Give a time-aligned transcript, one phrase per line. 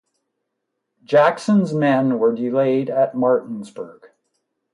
[1.03, 4.09] Jackson's men were delayed at Martinsburg.